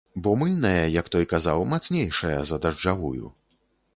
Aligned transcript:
Бо 0.25 0.31
мыльная, 0.43 0.85
як 1.01 1.09
той 1.15 1.25
казаў, 1.33 1.67
мацнейшая 1.75 2.39
за 2.53 2.61
дажджавую. 2.63 3.25